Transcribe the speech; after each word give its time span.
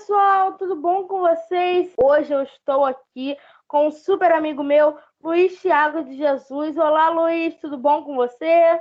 pessoal, 0.00 0.54
tudo 0.54 0.76
bom 0.76 1.04
com 1.04 1.20
vocês? 1.20 1.90
Hoje 2.02 2.32
eu 2.32 2.42
estou 2.42 2.86
aqui 2.86 3.36
com 3.68 3.88
um 3.88 3.90
super 3.90 4.32
amigo 4.32 4.62
meu, 4.62 4.96
Luiz 5.22 5.60
Thiago 5.60 6.02
de 6.04 6.16
Jesus. 6.16 6.74
Olá, 6.78 7.10
Luiz, 7.10 7.54
tudo 7.60 7.76
bom 7.76 8.02
com 8.02 8.16
você? 8.16 8.80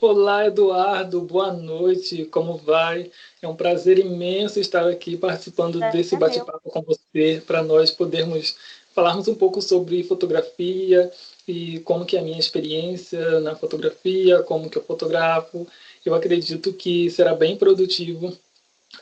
Olá, 0.00 0.46
Eduardo, 0.46 1.20
boa 1.20 1.52
noite, 1.52 2.26
como 2.26 2.56
vai? 2.56 3.10
É 3.42 3.48
um 3.48 3.56
prazer 3.56 3.98
imenso 3.98 4.60
estar 4.60 4.86
aqui 4.86 5.16
participando 5.16 5.82
é, 5.82 5.90
desse 5.90 6.16
bate-papo 6.16 6.70
com 6.70 6.82
você, 6.82 7.42
para 7.44 7.64
nós 7.64 7.90
podermos 7.90 8.56
falarmos 8.94 9.26
um 9.26 9.34
pouco 9.34 9.60
sobre 9.60 10.04
fotografia 10.04 11.10
e 11.46 11.80
como 11.80 12.06
que 12.06 12.16
é 12.16 12.20
a 12.20 12.22
minha 12.22 12.38
experiência 12.38 13.40
na 13.40 13.56
fotografia, 13.56 14.44
como 14.44 14.70
que 14.70 14.78
eu 14.78 14.84
fotografo. 14.84 15.66
Eu 16.04 16.14
acredito 16.14 16.72
que 16.72 17.10
será 17.10 17.34
bem 17.34 17.56
produtivo 17.56 18.32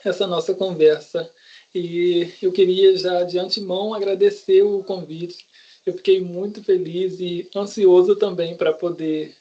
essa 0.04 0.26
nossa 0.26 0.54
conversa. 0.54 1.30
E 1.74 2.32
eu 2.42 2.52
queria 2.52 2.96
já 2.96 3.22
de 3.22 3.38
antemão 3.38 3.94
agradecer 3.94 4.62
o 4.62 4.84
convite. 4.84 5.46
Eu 5.84 5.94
fiquei 5.94 6.20
muito 6.20 6.62
feliz 6.62 7.18
e 7.18 7.48
ansioso 7.56 8.14
também 8.16 8.56
para 8.56 8.72
poder 8.72 9.34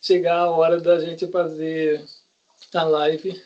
chegar 0.00 0.38
a 0.38 0.50
hora 0.50 0.80
da 0.80 0.98
gente 0.98 1.26
fazer 1.26 2.04
a 2.74 2.82
live, 2.82 3.42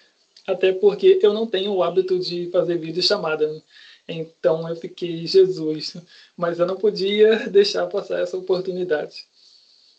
até 0.47 0.73
porque 0.73 1.19
eu 1.23 1.33
não 1.33 1.47
tenho 1.47 1.73
o 1.73 1.83
hábito 1.83 2.19
de 2.19 2.51
fazer 2.51 2.79
vídeo 2.79 3.03
chamada. 3.03 3.63
Então 4.09 4.69
eu 4.69 4.77
fiquei, 4.77 5.27
Jesus, 5.27 5.97
mas 6.37 6.59
eu 6.59 6.67
não 6.67 6.77
podia 6.77 7.49
deixar 7.49 7.87
passar 7.87 8.21
essa 8.21 8.37
oportunidade. 8.37 9.25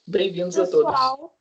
Bem-vindos 0.05 0.57
a 0.57 0.67
todos. 0.67 1.31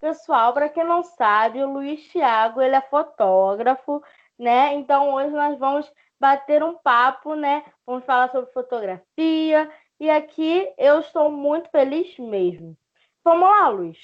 Pessoal, 0.00 0.52
para 0.52 0.68
quem 0.68 0.84
não 0.84 1.02
sabe, 1.02 1.62
o 1.62 1.72
Luiz 1.72 2.00
Thiago, 2.12 2.62
ele 2.62 2.76
é 2.76 2.80
fotógrafo, 2.80 4.00
né? 4.38 4.74
Então 4.74 5.14
hoje 5.14 5.30
nós 5.30 5.58
vamos 5.58 5.90
bater 6.20 6.62
um 6.62 6.76
papo, 6.78 7.34
né? 7.34 7.64
Vamos 7.86 8.04
falar 8.04 8.30
sobre 8.30 8.52
fotografia 8.52 9.70
e 9.98 10.08
aqui 10.08 10.72
eu 10.78 11.00
estou 11.00 11.30
muito 11.30 11.68
feliz 11.70 12.16
mesmo. 12.18 12.76
Vamos 13.24 13.48
lá, 13.48 13.68
Luiz. 13.68 13.98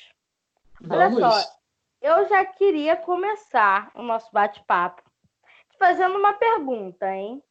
Olha 0.91 1.09
vamos. 1.09 1.35
só, 1.35 1.51
eu 2.03 2.29
já 2.29 2.45
queria 2.45 2.97
começar 2.97 3.91
o 3.95 4.03
nosso 4.03 4.31
bate-papo 4.33 5.03
fazendo 5.79 6.17
uma 6.17 6.33
pergunta, 6.35 7.07
hein? 7.13 7.43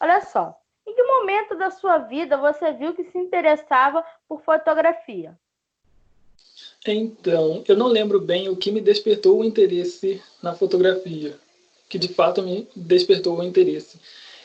Olha 0.00 0.20
só, 0.20 0.56
em 0.86 0.94
que 0.94 1.02
momento 1.02 1.56
da 1.56 1.70
sua 1.70 1.98
vida 1.98 2.36
você 2.36 2.72
viu 2.72 2.94
que 2.94 3.04
se 3.04 3.18
interessava 3.18 4.04
por 4.28 4.42
fotografia? 4.42 5.38
Então, 6.86 7.64
eu 7.66 7.76
não 7.76 7.88
lembro 7.88 8.20
bem 8.20 8.48
o 8.48 8.56
que 8.56 8.70
me 8.70 8.80
despertou 8.80 9.40
o 9.40 9.44
interesse 9.44 10.22
na 10.42 10.54
fotografia 10.54 11.38
que 11.88 11.98
de 11.98 12.08
fato 12.08 12.42
me 12.42 12.68
despertou 12.76 13.38
o 13.38 13.42
interesse. 13.42 13.98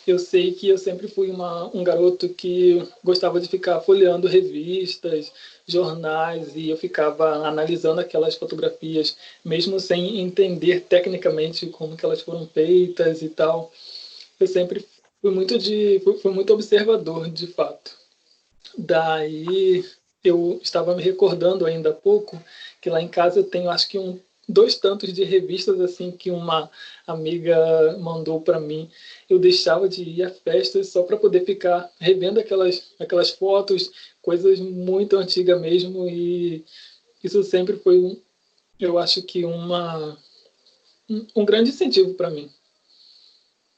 Eu 0.05 0.19
sei 0.19 0.51
que 0.51 0.67
eu 0.67 0.77
sempre 0.77 1.07
fui 1.07 1.29
uma, 1.29 1.75
um 1.75 1.83
garoto 1.83 2.27
que 2.27 2.85
gostava 3.03 3.39
de 3.39 3.47
ficar 3.47 3.79
folheando 3.79 4.27
revistas, 4.27 5.31
jornais, 5.65 6.55
e 6.55 6.69
eu 6.69 6.77
ficava 6.77 7.47
analisando 7.47 8.01
aquelas 8.01 8.35
fotografias, 8.35 9.15
mesmo 9.45 9.79
sem 9.79 10.19
entender 10.19 10.81
tecnicamente 10.81 11.67
como 11.67 11.95
que 11.95 12.03
elas 12.03 12.21
foram 12.21 12.45
feitas 12.47 13.21
e 13.21 13.29
tal. 13.29 13.71
Eu 14.37 14.47
sempre 14.47 14.85
fui 15.21 15.31
muito, 15.31 15.57
de, 15.57 16.01
fui, 16.21 16.31
muito 16.31 16.53
observador, 16.53 17.29
de 17.29 17.47
fato. 17.47 17.95
Daí 18.77 19.85
eu 20.21 20.59
estava 20.61 20.95
me 20.95 21.01
recordando 21.01 21.65
ainda 21.65 21.91
há 21.91 21.93
pouco 21.93 22.41
que 22.81 22.89
lá 22.89 23.01
em 23.01 23.07
casa 23.07 23.39
eu 23.39 23.43
tenho 23.43 23.69
acho 23.69 23.87
que 23.87 23.97
um 23.97 24.19
dois 24.47 24.75
tantos 24.75 25.13
de 25.13 25.23
revistas 25.23 25.79
assim 25.79 26.11
que 26.11 26.29
uma 26.31 26.69
amiga 27.07 27.97
mandou 27.99 28.41
para 28.41 28.59
mim. 28.59 28.89
Eu 29.29 29.39
deixava 29.39 29.87
de 29.87 30.03
ir 30.03 30.23
a 30.23 30.29
festas 30.29 30.89
só 30.89 31.03
para 31.03 31.17
poder 31.17 31.45
ficar 31.45 31.89
revendo 31.99 32.39
aquelas 32.39 32.93
aquelas 32.99 33.31
fotos, 33.31 33.91
coisas 34.21 34.59
muito 34.59 35.17
antigas 35.17 35.59
mesmo 35.59 36.07
e 36.07 36.65
isso 37.23 37.41
sempre 37.43 37.77
foi 37.77 37.97
um, 37.97 38.19
eu 38.79 38.97
acho 38.97 39.21
que 39.23 39.45
uma 39.45 40.17
um, 41.09 41.25
um 41.35 41.45
grande 41.45 41.69
incentivo 41.69 42.13
para 42.15 42.29
mim. 42.29 42.49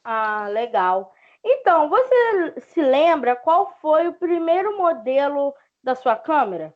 Ah, 0.03 0.47
legal. 0.49 1.13
Então, 1.43 1.89
você 1.89 2.59
se 2.59 2.81
lembra 2.81 3.35
qual 3.35 3.75
foi 3.79 4.07
o 4.07 4.13
primeiro 4.13 4.77
modelo 4.77 5.53
da 5.83 5.93
sua 5.93 6.15
câmera? 6.15 6.73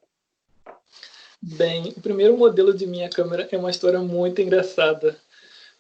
Bem, 1.41 1.93
o 1.95 2.01
primeiro 2.01 2.37
modelo 2.37 2.73
de 2.73 2.85
minha 2.85 3.07
câmera 3.07 3.47
é 3.49 3.57
uma 3.57 3.69
história 3.69 3.99
muito 3.99 4.41
engraçada, 4.41 5.17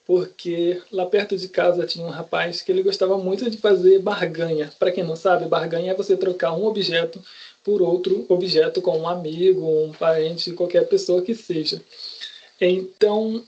porque 0.05 0.81
lá 0.89 1.05
perto 1.05 1.35
de 1.37 1.49
casa 1.49 1.85
tinha 1.85 2.05
um 2.05 2.09
rapaz 2.09 2.61
que 2.61 2.71
ele 2.71 2.81
gostava 2.81 3.17
muito 3.17 3.49
de 3.49 3.57
fazer 3.57 3.99
barganha. 3.99 4.71
Para 4.79 4.89
quem 4.89 5.03
não 5.03 5.17
sabe, 5.17 5.49
barganha 5.49 5.91
é 5.91 5.95
você 5.95 6.15
trocar 6.15 6.53
um 6.53 6.65
objeto 6.65 7.21
por 7.61 7.81
outro 7.81 8.25
objeto 8.29 8.81
com 8.81 8.99
um 8.99 9.09
amigo, 9.09 9.83
um 9.83 9.91
parente, 9.91 10.53
qualquer 10.53 10.87
pessoa 10.87 11.21
que 11.21 11.35
seja. 11.35 11.83
Então, 12.61 13.45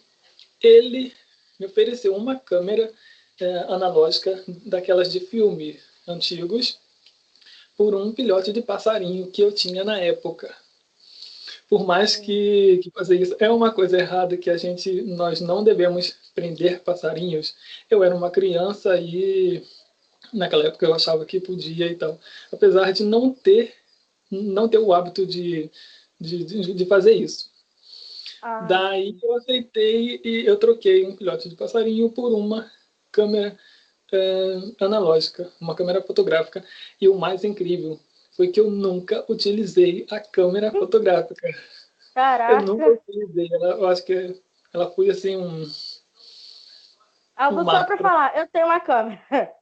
ele 0.62 1.14
me 1.58 1.66
ofereceu 1.66 2.14
uma 2.14 2.36
câmera 2.36 2.92
é, 3.40 3.58
analógica 3.70 4.44
daquelas 4.66 5.10
de 5.10 5.22
filme 5.22 5.80
antigos 6.06 6.78
por 7.78 7.96
um 7.96 8.14
filhote 8.14 8.52
de 8.52 8.62
passarinho 8.62 9.32
que 9.32 9.42
eu 9.42 9.54
tinha 9.54 9.86
na 9.86 9.98
época 9.98 10.54
por 11.72 11.86
mais 11.86 12.18
que, 12.18 12.82
que, 12.84 12.92
fazer 12.92 13.22
isso 13.22 13.34
é 13.40 13.50
uma 13.50 13.72
coisa 13.72 13.98
errada 13.98 14.36
que 14.36 14.50
a 14.50 14.58
gente 14.58 15.04
nós 15.04 15.40
não 15.40 15.64
devemos 15.64 16.14
prender 16.36 16.82
passarinhos. 16.82 17.56
Eu 17.90 18.04
era 18.04 18.14
uma 18.14 18.30
criança 18.30 19.00
e 19.00 19.66
naquela 20.34 20.66
época 20.66 20.86
eu 20.86 20.94
achava 20.94 21.26
que 21.26 21.40
podia 21.40 21.88
e 21.88 21.96
tal, 21.96 22.20
apesar 22.52 22.92
de 22.92 23.06
não 23.06 23.34
ter 23.34 23.74
não 24.30 24.68
ter 24.68 24.80
o 24.80 24.94
hábito 24.94 25.26
de 25.26 25.72
de, 26.20 26.44
de 26.74 26.86
fazer 26.88 27.14
isso. 27.14 27.50
Ah. 28.42 28.62
Daí 28.68 29.18
eu 29.24 29.34
aceitei 29.38 30.20
e 30.26 30.46
eu 30.46 30.58
troquei 30.58 31.08
um 31.08 31.16
filhote 31.16 31.48
de 31.48 31.56
passarinho 31.56 32.10
por 32.10 32.34
uma 32.34 32.70
câmera 33.14 33.58
é, 34.12 34.60
analógica, 34.82 35.50
uma 35.62 35.74
câmera 35.74 36.02
fotográfica. 36.02 36.66
E 37.00 37.08
o 37.08 37.18
mais 37.18 37.46
incrível 37.46 37.98
foi 38.36 38.48
que 38.48 38.60
eu 38.60 38.70
nunca 38.70 39.26
utilizei 39.30 40.06
a 40.10 40.20
câmera 40.20 40.72
fotográfica. 40.72 41.50
Caraca! 42.14 42.54
Eu 42.54 42.62
nunca 42.62 42.90
utilizei. 42.90 43.50
Ela, 43.52 43.68
eu 43.72 43.88
acho 43.88 44.04
que 44.04 44.42
ela 44.74 44.90
foi 44.92 45.10
assim 45.10 45.38
um. 45.38 45.64
Ah, 47.36 47.50
um 47.50 47.64
só 47.64 47.84
para 47.84 47.98
falar, 47.98 48.38
eu 48.38 48.48
tenho 48.48 48.66
uma 48.66 48.80
câmera. 48.80 49.56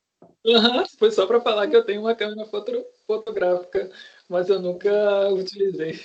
Uhum, 0.45 0.85
foi 0.97 1.11
só 1.11 1.27
para 1.27 1.41
falar 1.41 1.67
que 1.67 1.75
eu 1.75 1.83
tenho 1.83 2.01
uma 2.01 2.15
câmera 2.15 2.45
foto, 2.45 2.85
fotográfica, 3.05 3.91
mas 4.27 4.49
eu 4.49 4.59
nunca 4.59 5.29
utilizei. 5.29 5.99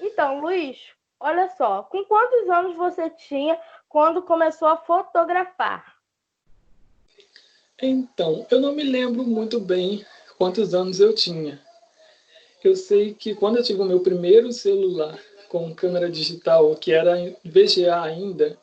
Então, 0.00 0.40
Luiz, 0.40 0.78
olha 1.20 1.48
só, 1.56 1.82
com 1.84 2.04
quantos 2.04 2.48
anos 2.48 2.76
você 2.76 3.10
tinha 3.10 3.58
quando 3.88 4.22
começou 4.22 4.66
a 4.66 4.76
fotografar? 4.76 5.96
Então, 7.80 8.46
eu 8.50 8.60
não 8.60 8.72
me 8.72 8.82
lembro 8.82 9.24
muito 9.24 9.60
bem 9.60 10.04
quantos 10.42 10.74
anos 10.74 10.98
eu 10.98 11.14
tinha. 11.14 11.60
Eu 12.64 12.74
sei 12.74 13.14
que 13.14 13.32
quando 13.32 13.58
eu 13.58 13.62
tive 13.62 13.80
o 13.80 13.84
meu 13.84 14.00
primeiro 14.00 14.52
celular 14.52 15.16
com 15.48 15.72
câmera 15.72 16.10
digital, 16.10 16.74
que 16.74 16.90
era 16.90 17.14
VGA 17.44 18.02
ainda, 18.02 18.58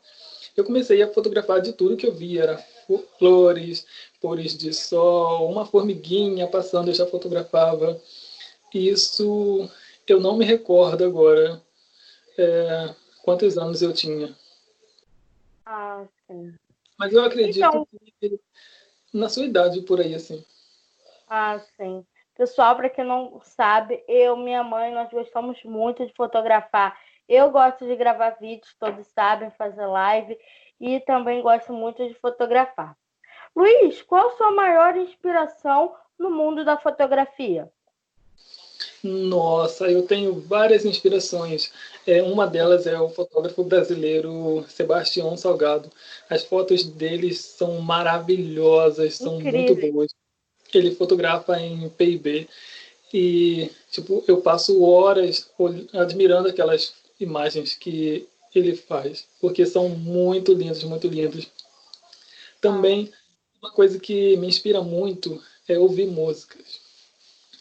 eu 0.57 0.65
comecei 0.65 1.01
a 1.01 1.07
fotografar 1.07 1.61
de 1.61 1.71
tudo 1.71 1.95
que 1.95 2.05
eu 2.05 2.13
via. 2.13 2.43
Era 2.43 2.57
flores, 3.17 3.87
pores 4.19 4.57
de 4.57 4.73
sol, 4.73 5.49
uma 5.49 5.65
formiguinha 5.65 6.47
passando, 6.47 6.89
eu 6.89 6.93
já 6.93 7.05
fotografava. 7.05 7.97
Isso 8.73 9.69
eu 10.05 10.19
não 10.19 10.35
me 10.35 10.43
recordo 10.43 11.05
agora 11.05 11.61
é, 12.37 12.93
quantos 13.23 13.57
anos 13.57 13.81
eu 13.81 13.93
tinha. 13.93 14.35
Ah, 15.65 16.05
sim. 16.27 16.53
Mas 16.97 17.13
eu 17.13 17.23
acredito 17.23 17.65
então... 17.65 17.87
que 18.19 18.37
na 19.13 19.29
sua 19.29 19.45
idade, 19.45 19.81
por 19.83 20.01
aí, 20.01 20.13
assim. 20.13 20.43
Ah, 21.29 21.59
sim. 21.77 22.03
Pessoal, 22.35 22.75
para 22.75 22.89
quem 22.89 23.05
não 23.05 23.39
sabe, 23.43 24.03
eu, 24.07 24.35
minha 24.35 24.63
mãe, 24.63 24.91
nós 24.91 25.11
gostamos 25.11 25.63
muito 25.63 26.03
de 26.05 26.13
fotografar. 26.13 26.97
Eu 27.27 27.51
gosto 27.51 27.85
de 27.85 27.95
gravar 27.95 28.31
vídeos, 28.39 28.75
todos 28.79 29.05
sabem, 29.07 29.51
fazer 29.51 29.85
live 29.85 30.35
e 30.79 30.99
também 31.01 31.43
gosto 31.43 31.71
muito 31.71 32.07
de 32.07 32.15
fotografar. 32.15 32.97
Luiz, 33.55 34.01
qual 34.01 34.29
a 34.29 34.37
sua 34.37 34.51
maior 34.51 34.95
inspiração 34.95 35.93
no 36.17 36.31
mundo 36.31 36.65
da 36.65 36.77
fotografia? 36.77 37.69
Nossa, 39.03 39.87
eu 39.91 40.07
tenho 40.07 40.33
várias 40.39 40.85
inspirações. 40.85 41.71
É, 42.07 42.23
uma 42.23 42.47
delas 42.47 42.87
é 42.87 42.99
o 42.99 43.09
fotógrafo 43.09 43.63
brasileiro 43.63 44.65
Sebastião 44.67 45.37
Salgado. 45.37 45.91
As 46.29 46.43
fotos 46.43 46.83
dele 46.83 47.33
são 47.33 47.79
maravilhosas, 47.81 49.15
são 49.15 49.35
Incrível. 49.35 49.75
muito 49.75 49.91
boas 49.91 50.18
ele 50.77 50.95
fotografa 50.95 51.59
em 51.59 51.89
PIB 51.89 52.47
e 53.13 53.71
tipo 53.91 54.23
eu 54.27 54.41
passo 54.41 54.81
horas 54.83 55.49
admirando 55.93 56.47
aquelas 56.47 56.93
imagens 57.19 57.73
que 57.73 58.27
ele 58.53 58.75
faz 58.75 59.25
porque 59.41 59.65
são 59.65 59.89
muito 59.89 60.53
lindas 60.53 60.83
muito 60.83 61.07
lindas 61.07 61.47
também 62.61 63.11
uma 63.61 63.71
coisa 63.71 63.99
que 63.99 64.37
me 64.37 64.47
inspira 64.47 64.81
muito 64.81 65.41
é 65.67 65.77
ouvir 65.77 66.07
músicas. 66.07 66.79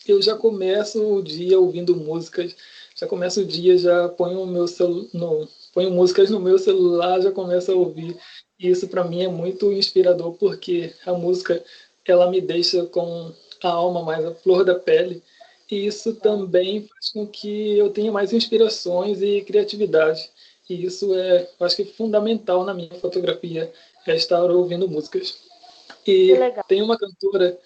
Eu 0.07 0.23
já 0.23 0.37
começo 0.37 1.05
o 1.05 1.23
dia 1.23 1.59
ouvindo 1.59 1.95
músicas, 1.97 2.57
já 2.95 3.07
começo 3.07 3.41
o 3.41 3.45
dia, 3.45 3.77
já 3.77 4.09
ponho 4.09 4.47
meu 4.47 4.67
celular, 4.67 5.49
ponho 5.75 5.91
músicas 5.91 6.31
no 6.31 6.41
meu 6.41 6.59
celular, 6.59 7.21
já 7.21 7.31
começo 7.31 7.71
a 7.71 7.75
ouvir. 7.75 8.17
E 8.59 8.69
isso 8.69 8.89
para 8.89 9.05
mim 9.05 9.23
é 9.23 9.29
muito 9.29 9.73
inspirador 9.73 10.33
porque 10.35 10.95
a 11.05 11.13
música 11.13 11.63
ela 12.11 12.31
me 12.31 12.41
deixa 12.41 12.85
com 12.87 13.33
a 13.63 13.69
alma 13.69 14.03
mais 14.03 14.25
a 14.25 14.35
flor 14.35 14.65
da 14.65 14.75
pele. 14.75 15.23
E 15.71 15.87
isso 15.87 16.15
também 16.15 16.87
faz 16.87 17.11
com 17.13 17.27
que 17.27 17.77
eu 17.77 17.91
tenha 17.91 18.11
mais 18.11 18.33
inspirações 18.33 19.21
e 19.21 19.43
criatividade. 19.43 20.31
E 20.69 20.85
isso 20.85 21.15
é, 21.15 21.49
acho 21.61 21.77
que 21.77 21.83
é 21.83 21.87
fundamental 21.87 22.65
na 22.65 22.75
minha 22.75 22.95
fotografia, 23.01 23.73
é 24.07 24.17
estar 24.17 24.43
ouvindo 24.51 24.89
músicas. 24.89 25.39
E 26.07 26.35
tem 26.67 26.81
uma 26.81 26.99
cantora 26.99 27.59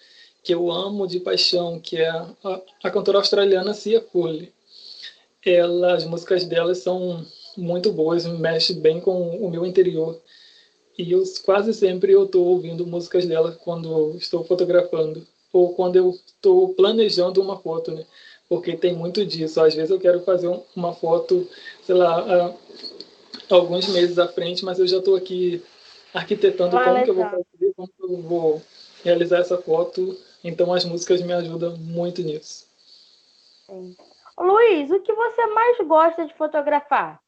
que 0.43 0.53
eu 0.53 0.71
amo 0.71 1.07
de 1.07 1.21
paixão, 1.21 1.79
que 1.79 1.97
é 1.99 2.09
a, 2.09 2.61
a 2.83 2.91
cantora 2.91 3.19
australiana 3.19 3.75
Cia 3.75 4.01
Curley. 4.01 4.53
Ela, 5.45 5.95
as 5.95 6.05
músicas 6.05 6.45
dela 6.45 6.75
são 6.75 7.25
muito 7.57 7.93
boas, 7.93 8.27
mexe 8.27 8.75
bem 8.75 9.01
com 9.01 9.37
o 9.37 9.51
meu 9.51 9.65
interior. 9.65 10.21
E 10.97 11.13
eu 11.13 11.23
quase 11.45 11.73
sempre 11.73 12.13
eu 12.13 12.25
estou 12.25 12.47
ouvindo 12.47 12.87
músicas 12.87 13.27
dela 13.27 13.59
quando 13.65 14.15
estou 14.17 14.45
fotografando 14.45 15.27
ou 15.53 15.75
quando 15.75 15.97
eu 15.97 16.11
estou 16.11 16.75
planejando 16.75 17.41
uma 17.41 17.59
foto, 17.59 17.93
né? 17.93 18.05
Porque 18.49 18.77
tem 18.77 18.95
muito 18.95 19.25
disso. 19.25 19.61
Às 19.61 19.75
vezes 19.75 19.91
eu 19.91 19.99
quero 19.99 20.21
fazer 20.23 20.49
uma 20.77 20.95
foto, 20.95 21.49
sei 21.83 21.95
lá, 21.95 22.55
alguns 23.51 23.89
meses 23.89 24.19
à 24.19 24.29
frente, 24.29 24.65
mas 24.65 24.79
eu 24.79 24.87
já 24.87 24.99
estou 24.99 25.17
aqui 25.17 25.63
arquitetando 26.13 26.77
ah, 26.77 26.85
como 26.85 26.99
legal. 26.99 27.05
que 27.05 27.11
eu 27.11 27.15
vou 27.15 27.31
fazer, 27.31 27.75
como 27.75 27.89
que 27.89 28.03
eu 28.03 28.23
vou 28.23 28.63
realizar 29.05 29.39
essa 29.39 29.59
foto. 29.59 30.19
Então 30.45 30.73
as 30.73 30.85
músicas 30.85 31.23
me 31.23 31.33
ajudam 31.33 31.77
muito 31.77 32.23
nisso. 32.23 32.67
Sim. 33.67 33.97
Luiz, 34.39 34.91
o 34.91 35.01
que 35.01 35.13
você 35.13 35.47
mais 35.47 35.79
gosta 35.87 36.27
de 36.27 36.35
fotografar? 36.35 37.21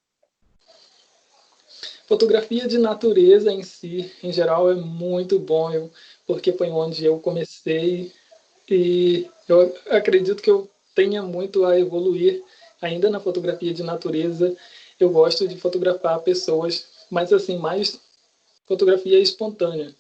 Fotografia 2.07 2.69
de 2.69 2.79
natureza 2.79 3.51
em 3.51 3.63
si, 3.63 4.13
em 4.23 4.31
geral, 4.31 4.71
é 4.71 4.75
muito 4.75 5.39
bom, 5.39 5.71
eu, 5.73 5.91
porque 6.27 6.53
foi 6.53 6.69
onde 6.71 7.05
eu 7.05 7.19
comecei 7.19 8.13
e 8.69 9.29
eu 9.49 9.75
acredito 9.89 10.43
que 10.43 10.51
eu 10.51 10.69
tenha 10.95 11.23
muito 11.23 11.65
a 11.65 11.79
evoluir 11.79 12.43
ainda 12.81 13.11
na 13.11 13.21
fotografia 13.21 13.73
de 13.73 13.83
natureza. 13.83 14.55
Eu 15.01 15.11
gosto 15.11 15.49
de 15.49 15.57
fotografar 15.57 16.21
pessoas, 16.21 16.87
mas 17.11 17.33
assim, 17.33 17.59
mais 17.59 17.99
fotografia 18.67 19.19
espontânea. 19.19 19.95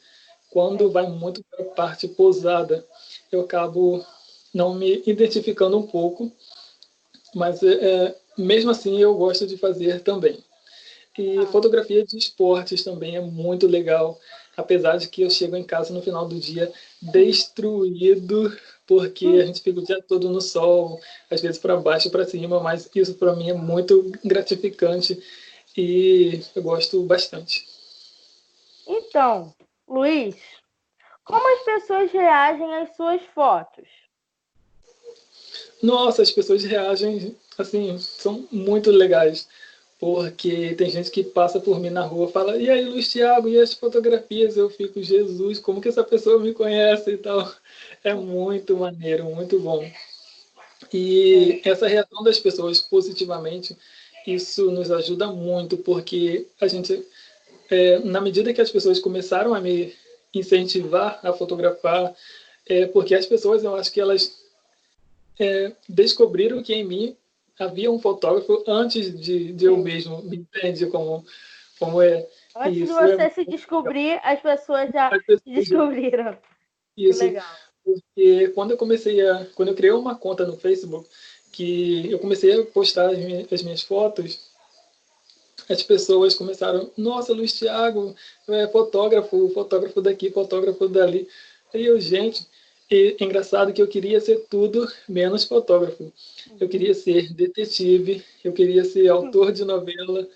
Quando 0.50 0.90
vai 0.90 1.06
muito 1.08 1.42
para 1.44 1.64
a 1.64 1.68
parte 1.68 2.06
posada, 2.06 2.86
eu 3.32 3.40
acabo 3.40 4.04
não 4.52 4.74
me 4.74 5.02
identificando 5.06 5.76
um 5.76 5.86
pouco, 5.86 6.30
mas 7.34 7.62
é, 7.62 8.14
mesmo 8.38 8.70
assim 8.70 9.00
eu 9.00 9.14
gosto 9.14 9.46
de 9.46 9.56
fazer 9.56 10.00
também. 10.00 10.38
E 11.16 11.38
ah. 11.38 11.46
fotografia 11.46 12.04
de 12.04 12.16
esportes 12.16 12.82
também 12.82 13.16
é 13.16 13.20
muito 13.20 13.66
legal, 13.66 14.18
apesar 14.56 14.96
de 14.96 15.08
que 15.08 15.22
eu 15.22 15.30
chego 15.30 15.56
em 15.56 15.64
casa 15.64 15.92
no 15.94 16.02
final 16.02 16.26
do 16.26 16.38
dia 16.38 16.72
destruído, 17.00 18.56
porque 18.86 19.26
a 19.26 19.46
gente 19.46 19.62
fica 19.62 19.80
o 19.80 19.84
dia 19.84 20.02
todo 20.02 20.28
no 20.28 20.40
sol, 20.40 21.00
às 21.30 21.40
vezes 21.40 21.58
para 21.58 21.76
baixo 21.76 22.08
e 22.08 22.10
para 22.10 22.24
cima, 22.24 22.60
mas 22.60 22.90
isso 22.94 23.14
para 23.14 23.34
mim 23.34 23.50
é 23.50 23.54
muito 23.54 24.10
gratificante 24.24 25.22
e 25.76 26.40
eu 26.54 26.62
gosto 26.62 27.02
bastante. 27.02 27.66
Então, 28.86 29.54
Luiz, 29.88 30.36
como 31.24 31.56
as 31.56 31.64
pessoas 31.64 32.12
reagem 32.12 32.74
às 32.74 32.94
suas 32.96 33.22
fotos? 33.34 33.88
Nossa, 35.82 36.22
as 36.22 36.30
pessoas 36.30 36.64
reagem 36.64 37.36
assim, 37.58 37.98
são 37.98 38.46
muito 38.50 38.90
legais 38.90 39.48
porque 40.04 40.74
tem 40.74 40.90
gente 40.90 41.10
que 41.10 41.24
passa 41.24 41.58
por 41.58 41.80
mim 41.80 41.88
na 41.88 42.02
rua 42.02 42.28
fala, 42.28 42.58
e 42.58 42.68
aí 42.68 42.84
Luiz 42.84 43.08
Thiago, 43.08 43.48
e 43.48 43.58
as 43.58 43.72
fotografias? 43.72 44.54
Eu 44.54 44.68
fico, 44.68 45.02
Jesus, 45.02 45.58
como 45.58 45.80
que 45.80 45.88
essa 45.88 46.04
pessoa 46.04 46.38
me 46.38 46.52
conhece 46.52 47.12
e 47.12 47.16
tal. 47.16 47.50
É 48.04 48.12
muito 48.12 48.76
maneiro, 48.76 49.24
muito 49.24 49.58
bom. 49.58 49.82
E 50.92 51.62
essa 51.64 51.88
reação 51.88 52.22
das 52.22 52.38
pessoas 52.38 52.82
positivamente, 52.82 53.74
isso 54.26 54.70
nos 54.70 54.90
ajuda 54.90 55.28
muito, 55.28 55.78
porque 55.78 56.48
a 56.60 56.68
gente, 56.68 57.02
é, 57.70 57.98
na 58.00 58.20
medida 58.20 58.52
que 58.52 58.60
as 58.60 58.70
pessoas 58.70 59.00
começaram 59.00 59.54
a 59.54 59.60
me 59.60 59.94
incentivar 60.34 61.18
a 61.22 61.32
fotografar, 61.32 62.14
é, 62.68 62.84
porque 62.88 63.14
as 63.14 63.24
pessoas, 63.24 63.64
eu 63.64 63.74
acho 63.74 63.90
que 63.90 64.02
elas 64.02 64.38
é, 65.40 65.72
descobriram 65.88 66.62
que 66.62 66.74
em 66.74 66.84
mim 66.84 67.16
havia 67.58 67.90
um 67.90 67.98
fotógrafo 67.98 68.64
antes 68.66 69.18
de, 69.18 69.52
de 69.52 69.64
eu 69.64 69.76
mesmo 69.76 70.22
me 70.22 70.38
entende 70.38 70.86
como, 70.86 71.24
como 71.78 72.02
é. 72.02 72.26
Antes 72.56 72.82
isso, 72.82 72.94
de 72.94 73.00
você 73.00 73.22
é... 73.22 73.30
se 73.30 73.44
descobrir, 73.44 74.20
as 74.22 74.40
pessoas 74.40 74.90
já 74.90 75.10
pessoas 75.10 75.42
descobriram. 75.44 76.36
Isso. 76.96 77.20
Que 77.20 77.26
legal. 77.26 77.46
Porque 77.84 78.48
quando 78.54 78.70
eu 78.70 78.76
comecei 78.76 79.26
a. 79.26 79.46
Quando 79.54 79.68
eu 79.68 79.74
criei 79.74 79.92
uma 79.92 80.14
conta 80.14 80.46
no 80.46 80.56
Facebook, 80.56 81.08
que 81.52 82.10
eu 82.10 82.18
comecei 82.18 82.60
a 82.60 82.64
postar 82.64 83.10
as 83.10 83.18
minhas, 83.18 83.52
as 83.52 83.62
minhas 83.62 83.82
fotos, 83.82 84.50
as 85.68 85.82
pessoas 85.82 86.34
começaram, 86.34 86.90
nossa, 86.96 87.32
Luiz 87.32 87.52
Thiago, 87.52 88.14
é 88.48 88.66
fotógrafo, 88.68 89.48
fotógrafo 89.50 90.00
daqui, 90.00 90.30
fotógrafo 90.30 90.88
dali. 90.88 91.28
Aí 91.72 91.86
eu, 91.86 92.00
gente, 92.00 92.46
e 92.94 93.16
é 93.20 93.24
engraçado 93.24 93.72
que 93.72 93.82
eu 93.82 93.88
queria 93.88 94.20
ser 94.20 94.46
tudo 94.48 94.86
menos 95.08 95.44
fotógrafo. 95.44 96.12
Eu 96.60 96.68
queria 96.68 96.94
ser 96.94 97.32
detetive, 97.34 98.24
eu 98.44 98.52
queria 98.52 98.84
ser 98.84 99.08
autor 99.08 99.50
de 99.50 99.64
novela, 99.64 100.28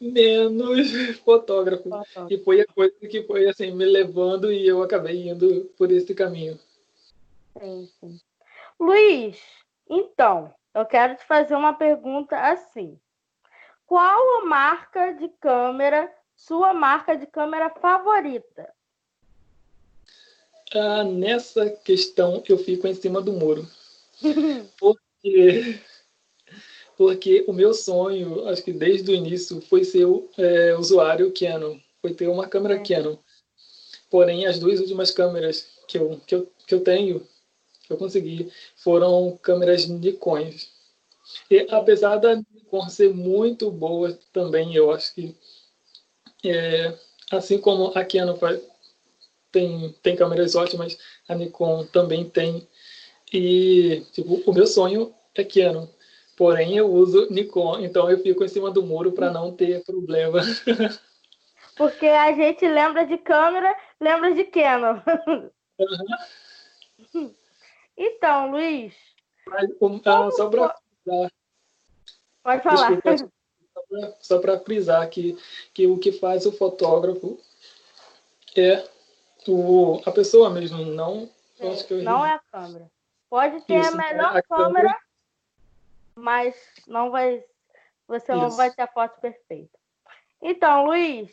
menos 0.00 0.90
fotógrafo. 1.22 1.90
E 2.30 2.38
foi 2.38 2.62
a 2.62 2.66
coisa 2.66 2.94
que 3.08 3.22
foi 3.24 3.46
assim 3.46 3.72
me 3.72 3.84
levando 3.84 4.50
e 4.50 4.66
eu 4.66 4.82
acabei 4.82 5.28
indo 5.28 5.70
por 5.76 5.92
esse 5.92 6.14
caminho. 6.14 6.58
Sim, 7.60 7.88
sim. 8.00 8.18
Luiz, 8.80 9.38
então, 9.88 10.52
eu 10.74 10.86
quero 10.86 11.14
te 11.16 11.26
fazer 11.26 11.54
uma 11.54 11.74
pergunta 11.74 12.38
assim. 12.38 12.98
Qual 13.86 14.40
a 14.40 14.46
marca 14.46 15.12
de 15.12 15.28
câmera, 15.28 16.10
sua 16.34 16.72
marca 16.72 17.14
de 17.14 17.26
câmera 17.26 17.68
favorita? 17.68 18.72
Ah, 20.74 21.04
nessa 21.04 21.68
questão 21.68 22.42
eu 22.48 22.56
fico 22.56 22.86
em 22.86 22.94
cima 22.94 23.20
do 23.20 23.32
muro. 23.32 23.68
Porque, 24.78 25.78
porque 26.96 27.44
o 27.46 27.52
meu 27.52 27.74
sonho, 27.74 28.48
acho 28.48 28.62
que 28.62 28.72
desde 28.72 29.10
o 29.10 29.14
início, 29.14 29.60
foi 29.60 29.84
ser 29.84 30.06
é, 30.36 30.76
usuário 30.76 31.32
Canon, 31.32 31.78
foi 32.00 32.14
ter 32.14 32.28
uma 32.28 32.48
câmera 32.48 32.74
é. 32.74 32.82
Canon. 32.82 33.16
Porém, 34.10 34.46
as 34.46 34.58
duas 34.58 34.80
últimas 34.80 35.10
câmeras 35.10 35.68
que 35.88 35.98
eu, 35.98 36.20
que 36.26 36.34
eu, 36.34 36.52
que 36.66 36.74
eu 36.74 36.80
tenho, 36.80 37.26
que 37.82 37.92
eu 37.92 37.96
consegui, 37.96 38.52
foram 38.76 39.38
câmeras 39.42 39.86
Nikon. 39.86 40.50
E 41.50 41.66
apesar 41.70 42.16
da 42.16 42.36
Nikon 42.36 42.88
ser 42.88 43.12
muito 43.12 43.70
boa 43.70 44.18
também, 44.32 44.74
eu 44.74 44.90
acho 44.90 45.14
que, 45.14 45.34
é, 46.44 46.96
assim 47.30 47.58
como 47.58 47.92
a 47.94 48.04
Canon 48.04 48.36
tem, 49.52 49.94
tem 50.02 50.16
câmeras 50.16 50.56
ótimas, 50.56 50.98
a 51.28 51.34
Nikon 51.34 51.84
também 51.86 52.28
tem. 52.28 52.66
E, 53.32 54.04
tipo, 54.12 54.42
o 54.46 54.52
meu 54.52 54.66
sonho 54.66 55.14
é 55.34 55.44
Canon. 55.44 55.86
Porém, 56.36 56.76
eu 56.76 56.90
uso 56.90 57.28
Nikon, 57.30 57.78
então 57.80 58.10
eu 58.10 58.18
fico 58.18 58.42
em 58.42 58.48
cima 58.48 58.70
do 58.70 58.82
muro 58.82 59.12
para 59.12 59.30
não 59.30 59.52
ter 59.52 59.84
problema. 59.84 60.40
Porque 61.76 62.06
a 62.06 62.32
gente 62.32 62.66
lembra 62.66 63.06
de 63.06 63.18
câmera, 63.18 63.74
lembra 64.00 64.34
de 64.34 64.44
Canon. 64.44 65.00
Uhum. 65.78 67.34
Então, 67.94 68.50
Luiz. 68.50 68.94
Mas, 69.46 69.68
um, 69.80 70.00
ah, 70.06 70.30
só 70.30 70.48
para 70.48 70.74
Pode 72.42 72.62
falar. 72.62 73.00
Desculpa, 73.00 74.16
só 74.20 74.38
para 74.38 74.58
frisar 74.60 75.08
que, 75.08 75.36
que 75.72 75.86
o 75.86 75.98
que 75.98 76.12
faz 76.12 76.46
o 76.46 76.52
fotógrafo 76.52 77.38
é 78.56 78.84
o, 79.48 80.00
a 80.04 80.12
pessoa 80.12 80.50
mesmo, 80.50 80.84
não. 80.84 81.28
É, 81.58 82.02
não 82.02 82.24
é 82.24 82.34
a 82.34 82.40
câmera. 82.50 82.90
Pode 83.30 83.60
ter 83.62 83.80
Isso, 83.80 83.94
a 83.94 83.96
melhor 83.96 84.36
a 84.36 84.42
câmera, 84.42 84.66
câmera, 84.66 84.96
mas 86.14 86.54
não 86.86 87.10
vai. 87.10 87.42
Você 88.08 88.32
Isso. 88.32 88.42
não 88.42 88.50
vai 88.50 88.70
ter 88.70 88.82
a 88.82 88.86
foto 88.86 89.20
perfeita. 89.20 89.78
Então, 90.40 90.86
Luiz, 90.86 91.30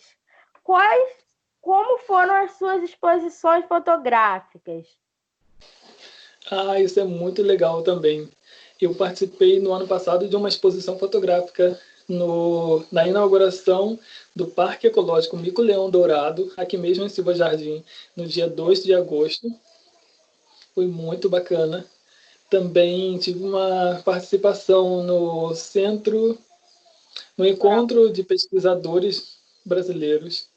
quais, 0.63 1.15
como 1.61 1.97
foram 1.99 2.35
as 2.35 2.51
suas 2.51 2.83
exposições 2.83 3.65
fotográficas? 3.65 4.87
Ah, 6.49 6.79
isso 6.79 6.99
é 6.99 7.03
muito 7.03 7.41
legal 7.41 7.81
também. 7.81 8.29
Eu 8.79 8.95
participei 8.95 9.59
no 9.59 9.73
ano 9.73 9.87
passado 9.87 10.27
de 10.27 10.35
uma 10.35 10.47
exposição 10.47 10.97
fotográfica 10.97 11.79
no, 12.09 12.83
na 12.91 13.07
inauguração 13.07 13.97
do 14.35 14.47
Parque 14.47 14.87
Ecológico 14.87 15.37
Mico 15.37 15.61
Leão 15.61 15.89
Dourado, 15.89 16.51
aqui 16.57 16.75
mesmo 16.75 17.05
em 17.05 17.09
Silva 17.09 17.35
Jardim, 17.35 17.83
no 18.15 18.25
dia 18.25 18.49
2 18.49 18.83
de 18.83 18.93
agosto. 18.93 19.53
Foi 20.73 20.87
muito 20.87 21.29
bacana. 21.29 21.85
Também 22.49 23.17
tive 23.19 23.43
uma 23.43 24.01
participação 24.03 25.03
no 25.03 25.53
centro, 25.53 26.37
no 27.37 27.45
encontro 27.45 28.11
de 28.11 28.23
pesquisadores 28.23 29.37
brasileiros, 29.63 30.47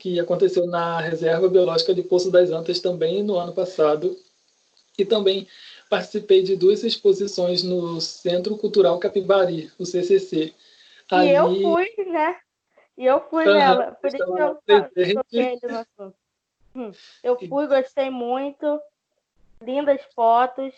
que 0.00 0.18
aconteceu 0.18 0.66
na 0.66 1.00
Reserva 1.00 1.48
Biológica 1.48 1.94
de 1.94 2.02
Poço 2.02 2.30
das 2.30 2.50
Antas 2.50 2.80
também 2.80 3.22
no 3.22 3.36
ano 3.36 3.52
passado. 3.52 4.18
E 4.98 5.04
também 5.04 5.46
participei 5.88 6.42
de 6.42 6.56
duas 6.56 6.82
exposições 6.82 7.62
no 7.62 8.00
Centro 8.00 8.56
Cultural 8.56 8.98
Capivari, 8.98 9.70
o 9.78 9.84
CCC. 9.84 10.52
Ali... 11.10 11.28
E 11.28 11.34
eu 11.34 11.54
fui, 11.60 12.04
né? 12.06 12.36
E 12.96 13.06
eu 13.06 13.20
fui 13.28 13.46
uhum, 13.46 13.54
nela, 13.54 13.92
por 13.92 14.08
isso 14.08 14.16
que 14.16 14.22
eu 14.22 15.14
toquei 15.14 15.58
no 15.62 15.78
assunto. 15.78 16.14
Hum, 16.74 16.92
eu 17.22 17.38
fui, 17.38 17.66
gostei 17.66 18.10
muito, 18.10 18.80
lindas 19.60 20.00
fotos. 20.14 20.72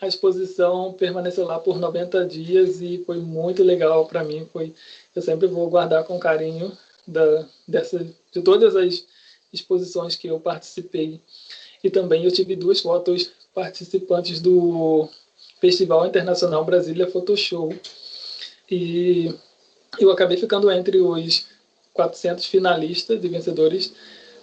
A 0.00 0.06
exposição 0.06 0.92
permaneceu 0.94 1.46
lá 1.46 1.58
por 1.58 1.78
90 1.78 2.26
dias 2.26 2.80
e 2.80 3.02
foi 3.04 3.18
muito 3.18 3.62
legal 3.62 4.06
para 4.06 4.24
mim. 4.24 4.48
Foi, 4.52 4.74
eu 5.14 5.22
sempre 5.22 5.46
vou 5.46 5.68
guardar 5.68 6.04
com 6.04 6.18
carinho 6.18 6.76
da, 7.06 7.46
dessa, 7.66 8.04
de 8.32 8.42
todas 8.42 8.76
as 8.76 9.06
exposições 9.52 10.16
que 10.16 10.26
eu 10.26 10.40
participei. 10.40 11.20
E 11.82 11.90
também 11.90 12.24
eu 12.24 12.32
tive 12.32 12.56
duas 12.56 12.80
fotos 12.80 13.30
participantes 13.54 14.40
do 14.40 15.08
Festival 15.60 16.06
Internacional 16.06 16.64
Brasília 16.64 17.10
Photoshow. 17.10 17.72
E 18.70 19.34
eu 19.98 20.10
acabei 20.10 20.36
ficando 20.36 20.70
entre 20.70 21.00
os 21.00 21.46
400 21.92 22.46
finalistas 22.46 23.22
e 23.22 23.28
vencedores. 23.28 23.94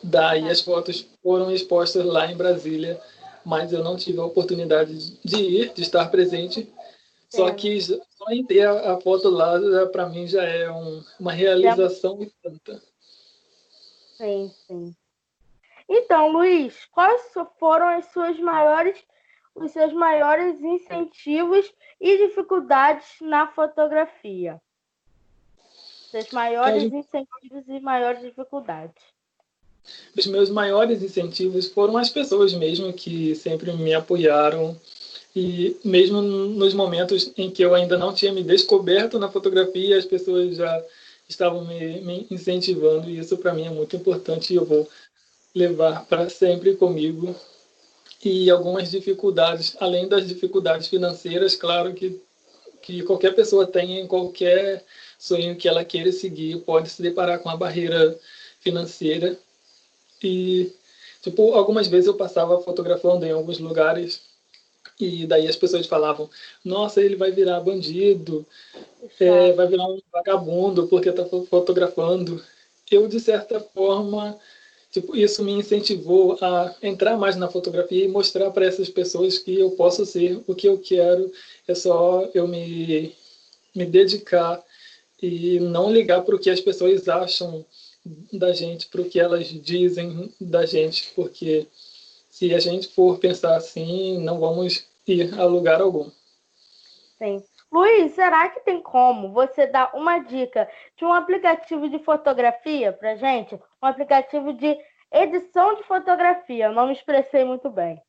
Daí 0.04 0.50
as 0.50 0.62
fotos 0.62 1.08
foram 1.22 1.52
expostas 1.52 2.06
lá 2.06 2.32
em 2.32 2.36
Brasília, 2.36 3.00
mas 3.46 3.72
eu 3.72 3.84
não 3.84 3.96
tive 3.96 4.20
a 4.20 4.26
oportunidade 4.26 5.18
de 5.24 5.36
ir, 5.36 5.74
de 5.74 5.82
estar 5.82 6.10
presente. 6.10 6.72
Só 7.30 7.48
é. 7.48 7.54
que 7.54 7.80
só 7.82 8.30
em 8.30 8.44
ter 8.46 8.68
a, 8.68 9.00
foto 9.00 9.30
lá, 9.30 9.58
para 9.88 10.10
mim, 10.10 10.28
já 10.28 10.44
é 10.44 10.70
um, 10.70 11.04
uma 11.20 11.32
realização 11.32 12.22
e 12.22 12.32
tanta. 12.44 12.82
Sim, 14.18 14.52
sim. 14.68 14.96
Então, 15.88 16.32
Luiz, 16.32 16.86
quais 16.92 17.22
foram 17.60 17.88
as 17.88 18.06
suas 18.12 18.40
maiores, 18.40 18.98
os 19.56 19.72
seus 19.72 19.94
maiores 19.94 20.60
incentivos 20.62 21.72
e 22.00 22.28
dificuldades 22.28 23.08
na 23.22 23.48
fotografia? 23.48 24.62
Seus 26.10 26.30
maiores 26.32 26.84
incentivos 26.84 27.68
e 27.68 27.80
maiores 27.80 28.22
dificuldades. 28.22 29.02
Os 30.18 30.28
meus 30.28 30.50
maiores 30.50 31.02
incentivos 31.02 31.68
foram 31.68 31.98
as 31.98 32.10
pessoas 32.10 32.54
mesmo 32.54 32.94
que 32.94 33.34
sempre 33.36 33.74
me 33.74 33.94
apoiaram 33.94 34.80
e 35.36 35.78
mesmo 35.84 36.22
nos 36.22 36.74
momentos 36.74 37.32
em 37.38 37.50
que 37.50 37.64
eu 37.64 37.74
ainda 37.74 37.98
não 37.98 38.14
tinha 38.14 38.34
me 38.34 38.44
descoberto 38.44 39.18
na 39.18 39.32
fotografia, 39.32 39.98
as 39.98 40.06
pessoas 40.06 40.58
já 40.58 40.84
estavam 41.28 41.66
me, 41.66 42.02
me 42.02 42.28
incentivando 42.30 43.10
e 43.10 43.18
isso 43.18 43.38
para 43.38 43.54
mim 43.54 43.66
é 43.66 43.70
muito 43.70 43.96
importante 43.96 44.54
e 44.54 44.58
eu 44.58 44.66
vou 44.66 44.88
levar 45.56 46.06
para 46.06 46.30
sempre 46.30 46.76
comigo. 46.76 47.34
E 48.24 48.50
algumas 48.50 48.92
dificuldades, 48.92 49.76
além 49.80 50.08
das 50.08 50.28
dificuldades 50.28 50.88
financeiras, 50.88 51.56
claro 51.56 51.94
que, 51.94 52.22
que 52.82 53.04
qualquer 53.04 53.34
pessoa 53.34 53.66
tem 53.66 54.00
em 54.00 54.08
qualquer 54.08 54.86
sonho 55.18 55.56
que 55.56 55.68
ela 55.68 55.84
queira 55.84 56.12
seguir, 56.12 56.60
pode 56.60 56.90
se 56.90 57.02
deparar 57.02 57.40
com 57.40 57.50
a 57.50 57.58
barreira 57.58 58.18
financeira. 58.60 59.38
E, 60.24 60.72
tipo, 61.22 61.54
algumas 61.54 61.88
vezes 61.88 62.08
eu 62.08 62.14
passava 62.14 62.62
fotografando 62.62 63.26
em 63.26 63.32
alguns 63.32 63.58
lugares 63.58 64.22
e 65.00 65.26
daí 65.26 65.48
as 65.48 65.56
pessoas 65.56 65.88
falavam: 65.88 66.30
Nossa, 66.64 67.02
ele 67.02 67.16
vai 67.16 67.32
virar 67.32 67.60
bandido, 67.60 68.46
é, 69.20 69.52
vai 69.54 69.68
virar 69.68 69.88
um 69.88 70.00
vagabundo 70.12 70.88
porque 70.88 71.10
está 71.10 71.26
fotografando. 71.26 72.44
Eu, 72.90 73.08
de 73.08 73.20
certa 73.20 73.60
forma, 73.60 74.38
tipo, 74.92 75.16
isso 75.16 75.44
me 75.44 75.54
incentivou 75.54 76.38
a 76.42 76.76
entrar 76.84 77.18
mais 77.18 77.36
na 77.36 77.50
fotografia 77.50 78.04
e 78.06 78.10
mostrar 78.10 78.52
para 78.52 78.66
essas 78.66 78.90
pessoas 78.90 79.38
que 79.38 79.58
eu 79.58 79.72
posso 79.72 80.06
ser 80.06 80.42
o 80.46 80.54
que 80.54 80.68
eu 80.68 80.78
quero, 80.78 81.32
é 81.68 81.74
só 81.74 82.30
eu 82.34 82.48
me, 82.48 83.16
me 83.74 83.86
dedicar 83.86 84.62
e 85.22 85.60
não 85.60 85.92
ligar 85.92 86.22
para 86.22 86.36
o 86.36 86.40
que 86.40 86.50
as 86.50 86.60
pessoas 86.60 87.08
acham 87.08 87.66
da 88.34 88.52
gente, 88.52 88.88
para 88.88 89.02
o 89.02 89.10
que 89.10 89.20
elas 89.20 89.48
dizem 89.48 90.34
da 90.40 90.66
gente, 90.66 91.12
porque 91.16 91.68
se 92.30 92.54
a 92.54 92.60
gente 92.60 92.88
for 92.88 93.20
pensar 93.20 93.56
assim, 93.56 94.18
não 94.18 94.40
vamos 94.40 94.86
ir 95.08 95.34
a 95.40 95.46
lugar 95.46 95.80
algum. 95.82 96.10
Sim. 97.18 97.44
Luiz, 97.72 98.14
será 98.14 98.50
que 98.50 98.60
tem 98.60 98.82
como 98.82 99.32
você 99.32 99.66
dar 99.66 99.96
uma 99.96 100.20
dica 100.20 100.70
de 100.98 101.06
um 101.06 101.14
aplicativo 101.14 101.90
de 101.90 102.00
fotografia 102.00 102.92
para 102.92 103.16
gente? 103.16 103.56
Um 103.82 103.88
aplicativo 103.88 104.52
de 104.52 104.78
edição 105.10 105.76
de 105.76 105.84
fotografia. 105.84 106.66
Eu 106.66 106.74
não 106.74 106.88
me 106.88 106.94
expressei 106.94 107.46
muito 107.46 107.70
bem. 107.70 108.02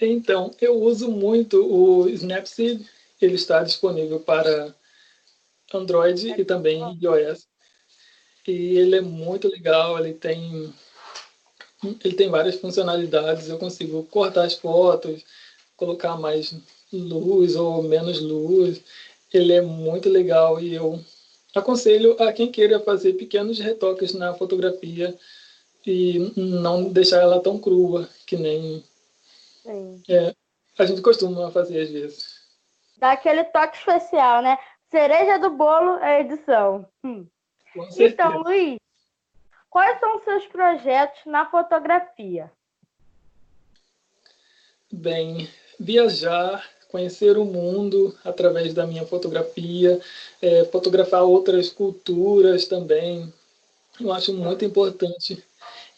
Então, 0.00 0.50
eu 0.60 0.74
uso 0.74 1.10
muito 1.10 1.64
o 1.64 2.08
Snapseed. 2.10 2.86
Ele 3.22 3.36
está 3.36 3.62
disponível 3.62 4.20
para 4.20 4.74
Android 5.72 6.34
e 6.38 6.44
também 6.44 6.82
iOS. 7.00 7.48
E 8.46 8.76
ele 8.76 8.96
é 8.96 9.00
muito 9.00 9.48
legal, 9.48 9.98
ele 9.98 10.12
tem 10.12 10.74
ele 12.02 12.14
tem 12.14 12.30
várias 12.30 12.56
funcionalidades, 12.56 13.48
eu 13.48 13.58
consigo 13.58 14.04
cortar 14.04 14.44
as 14.44 14.54
fotos, 14.54 15.22
colocar 15.76 16.16
mais 16.16 16.54
luz 16.96 17.56
ou 17.56 17.82
menos 17.82 18.20
luz. 18.20 18.80
Ele 19.32 19.52
é 19.52 19.60
muito 19.60 20.08
legal 20.08 20.60
e 20.60 20.74
eu 20.74 21.00
aconselho 21.54 22.20
a 22.22 22.32
quem 22.32 22.50
queira 22.50 22.80
fazer 22.80 23.14
pequenos 23.14 23.58
retoques 23.58 24.12
na 24.14 24.34
fotografia 24.34 25.16
e 25.86 26.32
não 26.36 26.84
deixar 26.84 27.20
ela 27.20 27.40
tão 27.40 27.58
crua 27.58 28.08
que 28.26 28.36
nem 28.36 28.82
é, 30.08 30.34
a 30.78 30.84
gente 30.84 31.02
costuma 31.02 31.50
fazer 31.50 31.80
às 31.80 31.90
vezes. 31.90 32.44
Dá 32.98 33.12
aquele 33.12 33.44
toque 33.44 33.76
especial, 33.76 34.42
né? 34.42 34.58
Cereja 34.90 35.38
do 35.38 35.50
bolo 35.50 35.98
é 35.98 36.20
edição. 36.20 36.86
Hum. 37.02 37.26
Então, 37.98 38.42
Luiz, 38.42 38.78
quais 39.68 39.98
são 39.98 40.16
os 40.16 40.24
seus 40.24 40.46
projetos 40.46 41.20
na 41.26 41.50
fotografia? 41.50 42.52
Bem, 44.92 45.48
viajar, 45.78 46.64
conhecer 46.94 47.36
o 47.36 47.44
mundo 47.44 48.14
através 48.24 48.72
da 48.72 48.86
minha 48.86 49.04
fotografia, 49.04 50.00
é, 50.40 50.64
fotografar 50.66 51.24
outras 51.24 51.68
culturas 51.68 52.66
também. 52.66 53.32
Eu 54.00 54.12
acho 54.12 54.32
muito 54.32 54.64
importante. 54.64 55.42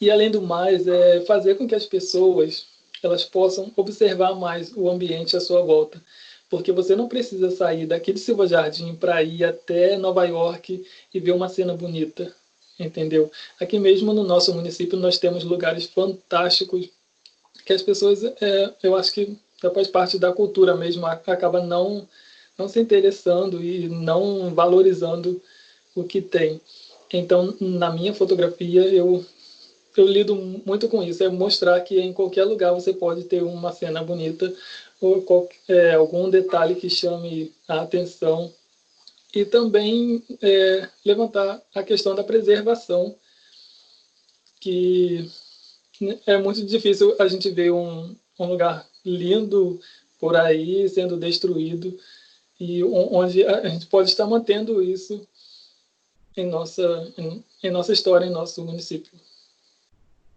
E 0.00 0.11
além 0.11 0.31
do 0.31 0.41
mais, 0.41 0.88
é 0.88 1.21
fazer 1.26 1.57
com 1.57 1.69
que 1.69 1.75
as 1.75 1.85
pessoas 1.85 2.65
elas 3.03 3.25
possam 3.25 3.71
observar 3.76 4.35
mais 4.35 4.73
o 4.75 4.88
ambiente 4.88 5.37
à 5.37 5.41
sua 5.41 5.61
volta 5.61 6.03
porque 6.49 6.73
você 6.73 6.95
não 6.95 7.09
precisa 7.09 7.50
sair 7.50 7.87
daqui 7.87 8.12
de 8.12 8.21
Silva 8.21 8.47
Jardim 8.47 8.95
para 8.95 9.23
ir 9.23 9.45
até 9.45 9.99
Nova 9.99 10.25
York 10.25 10.87
e 11.12 11.21
ver 11.21 11.33
uma 11.33 11.49
cena 11.49 11.75
bonita, 11.75 12.33
entendeu? 12.79 13.31
Aqui 13.61 13.79
mesmo 13.79 14.15
no 14.15 14.23
nosso 14.23 14.55
município 14.55 14.97
nós 14.97 15.19
temos 15.19 15.45
lugares 15.45 15.87
fantásticos 15.87 16.88
que 17.65 17.73
as 17.73 17.83
pessoas, 17.83 18.23
é, 18.23 18.73
eu 18.81 18.95
acho 18.95 19.12
que 19.12 19.37
faz 19.73 19.88
parte 19.88 20.18
da 20.18 20.32
cultura 20.32 20.75
mesmo, 20.76 21.06
acaba 21.06 21.62
não 21.62 22.06
não 22.58 22.68
se 22.68 22.80
interessando 22.80 23.62
e 23.62 23.87
não 23.87 24.54
valorizando 24.54 25.42
o 25.94 26.04
que 26.04 26.23
tem. 26.23 26.58
Então, 27.12 27.54
na 27.61 27.90
minha 27.90 28.14
fotografia, 28.14 28.82
eu 28.82 29.25
eu 29.96 30.06
lido 30.06 30.35
muito 30.66 30.88
com 30.88 31.02
isso, 31.02 31.25
é 31.25 31.28
mostrar 31.28 31.80
que 31.80 31.99
em 31.99 32.12
qualquer 32.12 32.44
lugar 32.44 32.73
você 32.73 32.92
pode 32.92 33.25
ter 33.25 33.42
uma 33.42 33.73
cena 33.73 34.02
bonita 34.02 34.52
ou 35.00 35.23
qualquer, 35.23 35.58
é, 35.68 35.94
algum 35.94 36.28
detalhe 36.28 36.75
que 36.75 36.90
chame 36.90 37.52
a 37.66 37.80
atenção 37.80 38.52
e 39.35 39.44
também 39.44 40.23
é, 40.42 40.88
levantar 41.04 41.62
a 41.75 41.82
questão 41.82 42.14
da 42.14 42.23
preservação, 42.23 43.14
que 44.61 45.30
é 46.26 46.37
muito 46.38 46.64
difícil 46.64 47.14
a 47.18 47.26
gente 47.26 47.50
ver 47.50 47.70
um, 47.70 48.14
um 48.38 48.47
lugar 48.47 48.87
lindo 49.05 49.81
por 50.19 50.37
aí 50.37 50.88
sendo 50.88 51.16
destruído 51.16 51.99
e 52.59 52.83
onde 52.85 53.45
a 53.47 53.69
gente 53.69 53.87
pode 53.87 54.09
estar 54.09 54.26
mantendo 54.26 54.83
isso 54.83 55.26
em 56.37 56.47
nossa, 56.47 57.12
em, 57.16 57.45
em 57.62 57.71
nossa 57.71 57.93
história, 57.93 58.26
em 58.26 58.31
nosso 58.31 58.64
município. 58.64 59.12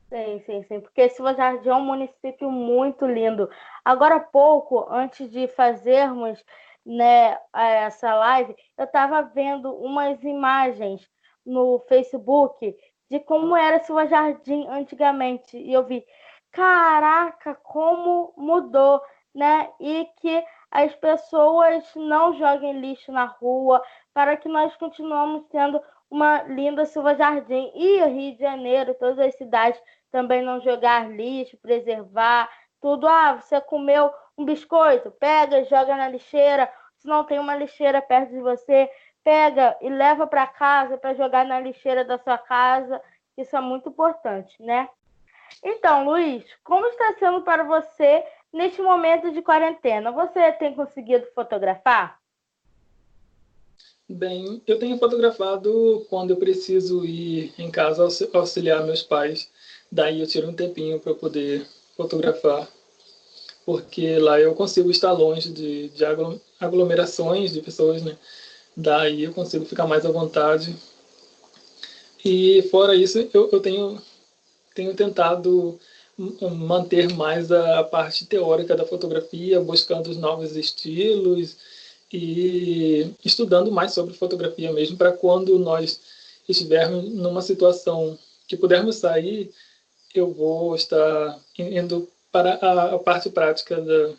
Sim, 0.09 0.41
sim, 0.45 0.63
sim. 0.63 0.79
Porque 0.79 1.09
Silva 1.09 1.35
Jardim 1.35 1.69
é 1.69 1.75
um 1.75 1.83
município 1.83 2.49
muito 2.49 3.05
lindo. 3.05 3.49
Agora 3.85 4.15
há 4.15 4.19
pouco, 4.19 4.87
antes 4.89 5.29
de 5.29 5.47
fazermos 5.47 6.43
né, 6.85 7.37
essa 7.53 8.15
live, 8.15 8.55
eu 8.77 8.85
estava 8.85 9.21
vendo 9.21 9.71
umas 9.71 10.21
imagens 10.23 11.07
no 11.45 11.79
Facebook 11.87 12.75
de 13.09 13.19
como 13.19 13.55
era 13.55 13.83
Silva 13.83 14.07
Jardim 14.07 14.67
antigamente. 14.67 15.57
E 15.57 15.71
eu 15.71 15.85
vi, 15.85 16.03
caraca, 16.51 17.55
como 17.55 18.33
mudou, 18.37 19.01
né? 19.33 19.69
E 19.79 20.05
que 20.17 20.43
as 20.71 20.95
pessoas 20.95 21.83
não 21.95 22.33
joguem 22.33 22.79
lixo 22.79 23.11
na 23.11 23.25
rua, 23.25 23.83
para 24.13 24.37
que 24.37 24.47
nós 24.47 24.75
continuemos 24.77 25.45
tendo 25.51 25.81
uma 26.09 26.43
linda 26.43 26.85
Silva 26.85 27.15
Jardim. 27.15 27.71
E 27.75 28.03
Rio 28.05 28.35
de 28.35 28.39
Janeiro, 28.39 28.93
todas 28.95 29.19
as 29.19 29.35
cidades, 29.35 29.81
também 30.11 30.41
não 30.41 30.59
jogar 30.59 31.09
lixo, 31.09 31.57
preservar 31.57 32.49
tudo. 32.81 33.07
Ah, 33.07 33.35
você 33.35 33.61
comeu 33.61 34.11
um 34.37 34.45
biscoito, 34.45 35.11
pega, 35.11 35.63
joga 35.65 35.95
na 35.95 36.07
lixeira. 36.09 36.71
Se 36.97 37.07
não 37.07 37.23
tem 37.23 37.39
uma 37.39 37.55
lixeira 37.55 38.01
perto 38.01 38.31
de 38.31 38.41
você, 38.41 38.89
pega 39.23 39.77
e 39.81 39.89
leva 39.89 40.27
para 40.27 40.47
casa 40.47 40.97
para 40.97 41.13
jogar 41.13 41.45
na 41.45 41.59
lixeira 41.59 42.03
da 42.03 42.17
sua 42.17 42.37
casa. 42.37 43.01
Isso 43.37 43.55
é 43.55 43.61
muito 43.61 43.89
importante, 43.89 44.61
né? 44.61 44.89
Então, 45.63 46.05
Luiz, 46.05 46.43
como 46.63 46.85
está 46.87 47.15
sendo 47.19 47.41
para 47.41 47.63
você 47.63 48.23
neste 48.51 48.81
momento 48.81 49.31
de 49.31 49.41
quarentena? 49.41 50.11
Você 50.11 50.51
tem 50.53 50.73
conseguido 50.73 51.27
fotografar? 51.33 52.19
Bem, 54.07 54.59
eu 54.65 54.79
tenho 54.79 54.97
fotografado 54.97 56.05
quando 56.09 56.31
eu 56.31 56.37
preciso 56.37 57.05
ir 57.05 57.53
em 57.59 57.69
casa 57.69 58.07
auxiliar 58.33 58.83
meus 58.83 59.03
pais. 59.03 59.51
Daí 59.91 60.19
eu 60.19 60.25
tiro 60.25 60.49
um 60.49 60.53
tempinho 60.53 60.99
para 60.99 61.13
poder 61.13 61.65
fotografar, 61.95 62.67
porque 63.65 64.17
lá 64.17 64.39
eu 64.39 64.55
consigo 64.55 64.89
estar 64.89 65.11
longe 65.11 65.51
de, 65.51 65.89
de 65.89 66.03
aglomerações 66.59 67.53
de 67.53 67.61
pessoas, 67.61 68.01
né? 68.01 68.17
Daí 68.75 69.25
eu 69.25 69.33
consigo 69.33 69.65
ficar 69.65 69.85
mais 69.85 70.05
à 70.05 70.11
vontade. 70.11 70.75
E 72.23 72.63
fora 72.71 72.95
isso, 72.95 73.29
eu, 73.33 73.49
eu 73.51 73.59
tenho, 73.59 74.01
tenho 74.73 74.93
tentado 74.93 75.79
manter 76.57 77.13
mais 77.13 77.51
a, 77.51 77.83
parte 77.83 78.25
teórica 78.25 78.75
da 78.75 78.85
fotografia, 78.85 79.61
buscando 79.61 80.09
os 80.09 80.17
novos 80.17 80.55
estilos 80.55 81.57
e 82.11 83.13
estudando 83.23 83.71
mais 83.71 83.93
sobre 83.93 84.13
fotografia 84.13 84.71
mesmo, 84.73 84.97
para 84.97 85.13
quando 85.13 85.57
nós 85.57 86.01
estivermos 86.47 87.09
numa 87.09 87.41
situação 87.41 88.17
que 88.47 88.57
pudermos 88.57 88.97
sair, 88.97 89.53
eu 90.13 90.33
vou 90.33 90.75
estar 90.75 91.39
indo 91.57 92.09
para 92.31 92.55
a, 92.55 92.95
a 92.95 92.99
parte 92.99 93.29
prática 93.29 93.79
da, 93.79 94.13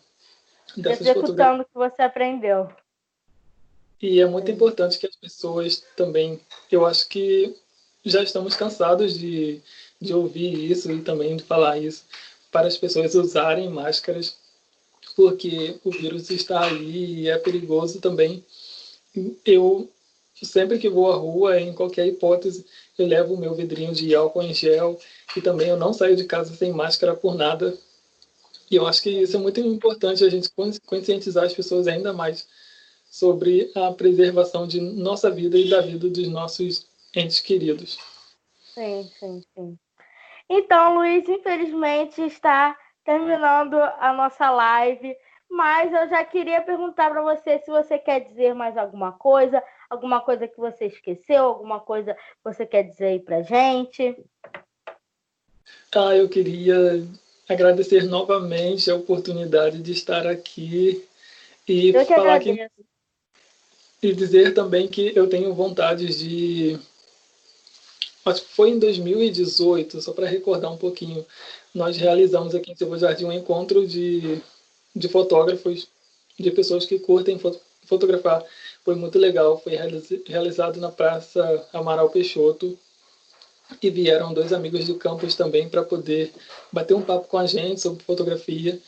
dessas 0.77 1.07
Executando 1.07 1.63
o 1.63 1.65
que 1.65 1.75
você 1.75 2.03
aprendeu. 2.03 2.71
E 4.01 4.21
é 4.21 4.27
muito 4.27 4.51
importante 4.51 4.99
que 4.99 5.07
as 5.07 5.17
pessoas 5.17 5.85
também, 5.97 6.41
eu 6.71 6.87
acho 6.87 7.09
que 7.09 7.55
já 8.05 8.23
estamos 8.23 8.57
cansados 8.57 9.19
de, 9.19 9.61
de 10.01 10.15
ouvir 10.15 10.71
isso 10.71 10.91
e 10.91 11.03
também 11.03 11.37
de 11.37 11.43
falar 11.43 11.79
isso, 11.79 12.05
para 12.51 12.67
as 12.67 12.77
pessoas 12.77 13.15
usarem 13.15 13.69
máscaras, 13.69 14.37
porque 15.15 15.77
o 15.85 15.91
vírus 15.91 16.31
está 16.31 16.63
ali 16.63 17.23
e 17.23 17.29
é 17.29 17.37
perigoso 17.39 18.01
também. 18.01 18.45
Eu, 19.45 19.91
sempre 20.43 20.79
que 20.79 20.89
vou 20.89 21.13
à 21.13 21.17
rua, 21.17 21.61
em 21.61 21.75
qualquer 21.75 22.07
hipótese, 22.07 22.65
eu 22.99 23.07
levo 23.07 23.35
o 23.35 23.39
meu 23.39 23.55
vidrinho 23.55 23.93
de 23.93 24.15
álcool 24.15 24.43
em 24.43 24.55
gel 24.55 24.99
e 25.37 25.41
também 25.41 25.69
eu 25.69 25.77
não 25.77 25.93
saio 25.93 26.17
de 26.17 26.25
casa 26.25 26.55
sem 26.55 26.73
máscara 26.73 27.15
por 27.15 27.35
nada. 27.35 27.77
E 28.71 28.77
eu 28.77 28.87
acho 28.87 29.03
que 29.03 29.11
isso 29.11 29.37
é 29.37 29.41
muito 29.41 29.61
importante 29.61 30.25
a 30.25 30.31
gente 30.31 30.51
conscientizar 30.87 31.45
as 31.45 31.53
pessoas 31.53 31.87
ainda 31.87 32.13
mais 32.13 32.47
sobre 33.11 33.71
a 33.75 33.93
preservação 33.93 34.67
de 34.67 34.81
nossa 34.81 35.31
vida 35.31 35.59
e 35.59 35.69
da 35.69 35.81
vida 35.81 36.09
dos 36.09 36.29
nossos 36.29 36.87
entes 37.15 37.41
queridos. 37.41 37.99
Sim, 38.73 39.11
sim, 39.19 39.43
sim. 39.55 39.79
Então, 40.53 40.97
Luiz, 40.97 41.29
infelizmente 41.29 42.21
está 42.23 42.77
terminando 43.05 43.75
a 43.75 44.13
nossa 44.13 44.51
live, 44.51 45.17
mas 45.49 45.93
eu 45.93 46.09
já 46.09 46.25
queria 46.25 46.61
perguntar 46.61 47.09
para 47.09 47.23
você 47.23 47.61
se 47.61 47.71
você 47.71 47.97
quer 47.97 48.19
dizer 48.21 48.53
mais 48.53 48.77
alguma 48.77 49.13
coisa, 49.13 49.63
alguma 49.89 50.21
coisa 50.21 50.49
que 50.49 50.59
você 50.59 50.87
esqueceu, 50.87 51.45
alguma 51.45 51.79
coisa 51.79 52.15
que 52.15 52.21
você 52.45 52.67
quer 52.67 52.83
dizer 52.83 53.07
aí 53.07 53.21
para 53.21 53.43
gente. 53.43 54.17
Ah, 55.95 56.17
eu 56.17 56.29
queria 56.29 57.07
agradecer 57.49 58.05
novamente 58.05 58.91
a 58.91 58.97
oportunidade 58.97 59.81
de 59.81 59.93
estar 59.93 60.27
aqui 60.27 61.09
e 61.69 61.91
eu 61.91 62.05
que 62.05 62.15
falar 62.15 62.35
agradeço. 62.35 62.75
que 62.77 62.91
e 64.03 64.15
dizer 64.15 64.55
também 64.55 64.89
que 64.89 65.13
eu 65.15 65.29
tenho 65.29 65.55
vontade 65.55 66.07
de. 66.09 66.79
Que 68.39 68.41
foi 68.55 68.71
em 68.71 68.79
2018, 68.79 70.01
só 70.01 70.13
para 70.13 70.27
recordar 70.27 70.73
um 70.73 70.77
pouquinho, 70.77 71.25
nós 71.75 71.97
realizamos 71.97 72.55
aqui 72.55 72.73
em 72.73 72.77
Silva 72.77 72.99
Jardim 72.99 73.25
um 73.25 73.33
encontro 73.33 73.87
de, 73.87 74.41
de 74.95 75.09
fotógrafos, 75.09 75.89
de 76.39 76.51
pessoas 76.51 76.85
que 76.87 76.99
curtem 76.99 77.41
fotografar. 77.87 78.45
Foi 78.85 78.95
muito 78.95 79.19
legal, 79.19 79.59
foi 79.59 79.79
realizado 80.27 80.79
na 80.81 80.91
Praça 80.91 81.67
Amaral 81.73 82.11
Peixoto, 82.11 82.79
e 83.83 83.91
vieram 83.91 84.33
dois 84.33 84.53
amigos 84.53 84.87
do 84.87 84.97
campus 84.97 85.35
também 85.35 85.69
para 85.69 85.83
poder 85.83 86.33
bater 86.73 86.95
um 86.95 87.03
papo 87.03 87.29
com 87.29 87.39
a 87.39 87.47
gente 87.47 87.81
sobre 87.81 88.03
fotografia. 88.03 88.81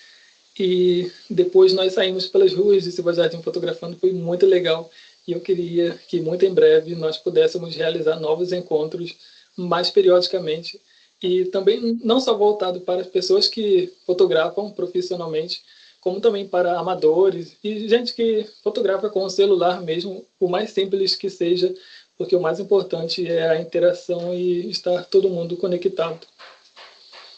E 0.59 1.11
depois 1.31 1.73
nós 1.73 1.95
saímos 1.95 2.27
pelas 2.27 2.53
ruas 2.53 2.85
de 2.85 2.93
Silva 2.93 3.15
Jardim 3.15 3.41
fotografando, 3.43 3.97
foi 3.97 4.13
muito 4.13 4.45
legal. 4.45 4.91
E 5.27 5.33
eu 5.33 5.41
queria 5.41 5.99
que 6.09 6.21
muito 6.21 6.45
em 6.45 6.53
breve 6.53 6.95
nós 6.95 7.17
pudéssemos 7.17 7.77
realizar 7.77 8.19
novos 8.19 8.53
encontros 8.53 9.17
mais 9.57 9.91
periodicamente 9.91 10.81
e 11.23 11.45
também 11.45 12.01
não 12.03 12.21
só 12.21 12.37
voltado 12.37 12.81
para 12.81 13.03
as 13.03 13.07
pessoas 13.07 13.47
que 13.49 13.93
fotografam 14.05 14.71
profissionalmente, 14.71 15.63
como 16.01 16.21
também 16.21 16.49
para 16.49 16.79
amadores 16.79 17.57
e 17.63 17.89
gente 17.89 18.13
que 18.13 18.45
fotografa 18.63 19.09
com 19.09 19.23
o 19.25 19.31
celular 19.31 19.81
mesmo, 19.81 20.27
o 20.41 20.49
mais 20.49 20.71
simples 20.73 21.15
que 21.15 21.31
seja, 21.31 21.73
porque 22.19 22.35
o 22.35 22.41
mais 22.41 22.59
importante 22.59 23.25
é 23.31 23.49
a 23.49 23.61
interação 23.61 24.35
e 24.35 24.69
estar 24.69 25.05
todo 25.05 25.31
mundo 25.31 25.57
conectado. 25.57 26.27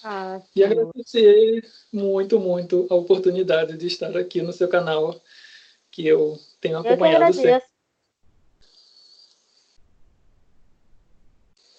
Ah, 0.02 0.40
e 0.54 0.64
agradecer 0.64 1.66
muito, 1.92 2.38
muito 2.38 2.86
a 2.90 2.94
oportunidade 2.94 3.76
de 3.76 3.86
estar 3.86 4.16
aqui 4.16 4.42
no 4.42 4.52
seu 4.52 4.68
canal, 4.68 5.18
que 5.90 6.06
eu 6.06 6.38
tenho 6.60 6.78
acompanhado 6.78 7.24
eu 7.24 7.32
sempre. 7.32 7.73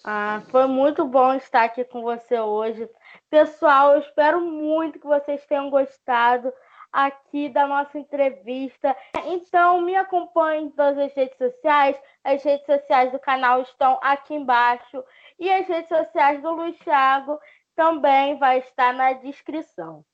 Ah, 0.08 0.44
foi 0.52 0.68
muito 0.68 1.04
bom 1.04 1.34
estar 1.34 1.64
aqui 1.64 1.84
com 1.84 2.04
você 2.04 2.40
hoje. 2.40 2.88
Pessoal, 3.28 3.94
eu 3.94 4.02
espero 4.02 4.40
muito 4.40 5.00
que 5.00 5.08
vocês 5.08 5.44
tenham 5.48 5.72
gostado 5.72 6.54
aqui 6.94 7.50
da 7.50 7.66
nossa 7.66 7.98
entrevista. 7.98 8.96
Então, 9.26 9.82
me 9.82 9.96
acompanhe 9.96 10.66
em 10.66 10.70
todas 10.70 11.00
as 11.00 11.14
redes 11.16 11.36
sociais. 11.40 12.00
As 12.24 12.44
redes 12.44 12.68
sociais 12.68 13.12
do 13.12 13.18
canal 13.18 13.64
estão 13.64 13.98
aqui 14.00 14.36
embaixo. 14.36 15.04
E 15.40 15.52
as 15.52 15.68
redes 15.68 15.90
sociais 15.90 16.40
do 16.40 16.52
Luiz 16.52 16.78
Thiago 16.78 17.40
também 17.76 18.38
vai 18.38 18.60
estar 18.60 18.94
na 18.94 19.14
descrição. 19.14 20.06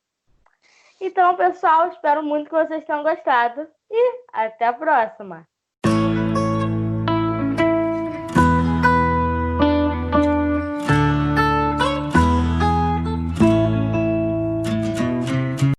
Então, 1.01 1.35
pessoal, 1.35 1.89
espero 1.89 2.23
muito 2.23 2.45
que 2.45 2.55
vocês 2.55 2.85
tenham 2.85 3.03
gostado 3.03 3.67
e 3.89 4.23
até 4.31 4.67
a 4.67 4.73
próxima! 4.73 5.50